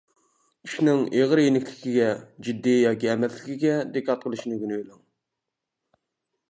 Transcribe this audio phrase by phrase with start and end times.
[0.67, 2.07] ئىشنىڭ ئېغىر-يېنىكلىكىگە،
[2.47, 5.01] جىددىي ياكى ئەمەسلىكىگە دىققەت قىلىشنى ئۆگىنىۋېلىڭ.